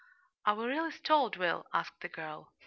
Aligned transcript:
"Are 0.47 0.55
we 0.55 0.65
really 0.65 0.89
stalled, 0.89 1.35
Will?" 1.37 1.67
asked 1.75 2.01
the 2.01 2.09
girl. 2.09 2.51